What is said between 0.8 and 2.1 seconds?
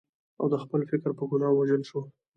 فکر په ګناه ووژل شو.